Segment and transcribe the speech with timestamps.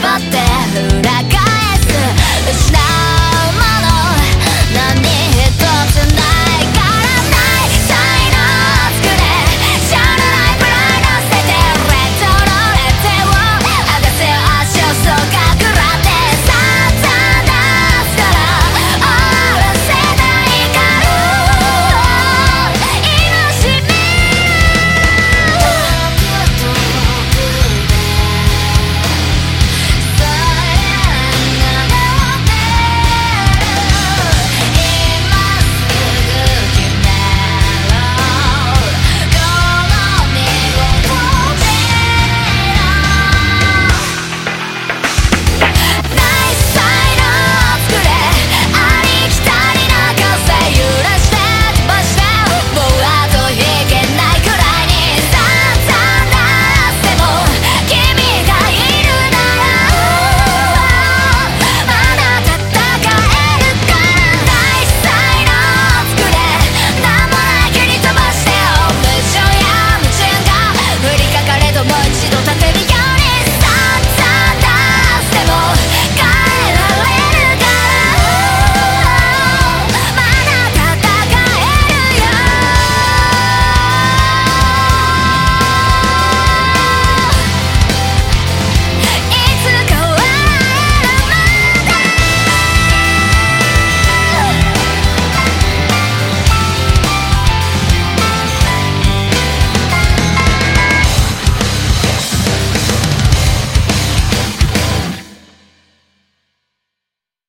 [0.00, 0.37] 味って